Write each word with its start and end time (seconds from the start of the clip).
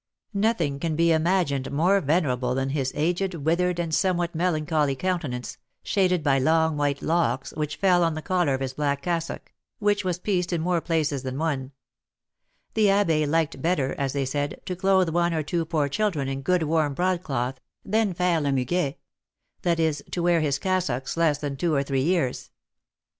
Nothing 0.33 0.79
can 0.79 0.95
be 0.95 1.11
imagined 1.11 1.71
more 1.71 2.01
venerable 2.01 2.55
than 2.55 2.69
his 2.69 2.91
aged, 2.95 3.35
withered, 3.35 3.77
and 3.77 3.93
somewhat 3.93 4.33
melancholy 4.33 4.95
countenance, 4.95 5.59
shaded 5.83 6.23
by 6.23 6.39
long 6.39 6.75
white 6.75 7.03
locks, 7.03 7.51
which 7.51 7.75
fell 7.75 8.03
on 8.03 8.15
the 8.15 8.23
collar 8.23 8.55
of 8.55 8.61
his 8.61 8.73
black 8.73 9.03
cassock, 9.03 9.53
which 9.77 10.03
was 10.03 10.17
pieced 10.17 10.51
in 10.51 10.59
more 10.59 10.81
places 10.81 11.21
than 11.21 11.37
one; 11.37 11.71
the 12.73 12.85
abbé 12.87 13.27
liked 13.27 13.61
better, 13.61 13.93
as 13.95 14.13
they 14.13 14.25
said, 14.25 14.59
to 14.65 14.75
clothe 14.75 15.09
one 15.09 15.35
or 15.35 15.43
two 15.43 15.65
poor 15.65 15.87
children 15.87 16.27
in 16.27 16.41
good 16.41 16.63
warm 16.63 16.95
broadcloth, 16.95 17.59
than 17.85 18.11
faire 18.15 18.41
le 18.41 18.49
muguet; 18.51 18.95
that 19.61 19.79
is, 19.79 20.03
to 20.09 20.23
wear 20.23 20.41
his 20.41 20.57
cassocks 20.57 21.15
less 21.15 21.37
than 21.37 21.55
two 21.55 21.75
or 21.75 21.83
three 21.83 22.01
years. 22.01 22.49